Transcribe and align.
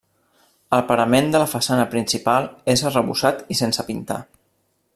El 0.77 0.81
parament 0.91 1.27
de 1.35 1.41
la 1.43 1.49
façana 1.51 1.83
principal 1.91 2.47
és 2.75 2.83
arrebossat 2.91 3.45
i 3.57 3.59
sense 3.61 3.87
pintar. 3.91 4.19